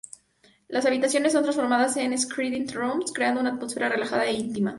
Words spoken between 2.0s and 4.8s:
"screening rooms", creando una atmósfera relajada e íntima.